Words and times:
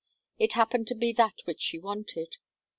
It 0.39 0.53
happened 0.53 0.87
to 0.87 0.95
be 0.95 1.13
that 1.13 1.43
which 1.45 1.61
she 1.61 1.77
wanted. 1.77 2.37